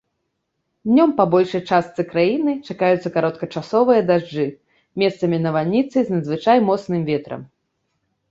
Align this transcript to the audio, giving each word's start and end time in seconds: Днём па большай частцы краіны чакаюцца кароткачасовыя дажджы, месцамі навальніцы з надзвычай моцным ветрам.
Днём 0.91 1.09
па 1.17 1.25
большай 1.33 1.61
частцы 1.75 2.01
краіны 2.13 2.55
чакаюцца 2.73 3.09
кароткачасовыя 3.17 4.01
дажджы, 4.09 4.45
месцамі 5.03 5.37
навальніцы 5.45 5.97
з 6.07 6.15
надзвычай 6.15 6.57
моцным 6.71 7.01
ветрам. 7.11 7.41